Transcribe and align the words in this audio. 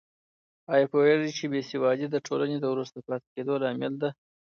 آیا 0.73 0.85
پوهېږې 0.91 1.29
چې 1.37 1.45
بې 1.51 1.61
سوادي 1.71 2.07
د 2.11 2.15
ټولنې 2.27 2.57
د 2.59 2.65
وروسته 2.73 2.97
پاتې 3.07 3.27
کېدو 3.35 3.53
لامل 3.63 3.93
ده؟ 4.01 4.09